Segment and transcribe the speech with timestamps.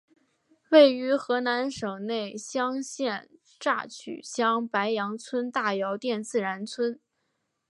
[0.71, 6.99] 位于河南省内乡县乍曲乡白杨村大窑店自然村。